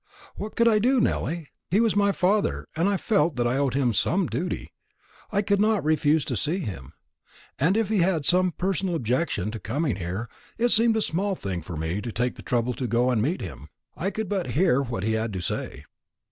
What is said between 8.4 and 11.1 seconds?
personal objection to coming here, it seemed a